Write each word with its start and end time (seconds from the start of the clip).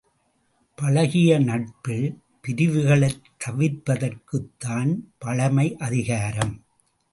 பழகிய 0.75 1.39
நட்பில் 1.39 2.07
பிரிவுகளைத் 2.41 3.21
தவிர்ப்பதற்குத் 3.45 4.49
தான் 4.57 5.13
பழைமை 5.17 5.77
அதிகாரம். 5.77 6.65